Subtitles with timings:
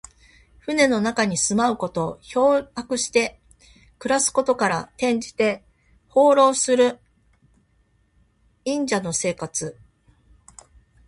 [0.61, 2.17] 船の中に住まうこと。
[2.23, 3.39] 漂泊して
[3.99, 5.63] 暮らすことから、転じて、
[6.07, 6.97] 放浪する
[8.65, 9.77] 隠者の生活。